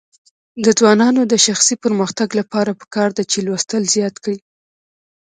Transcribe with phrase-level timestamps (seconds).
[0.63, 4.37] د ځوانانو د شخصي پرمختګ لپاره پکار ده چې لوستل زیات کړي.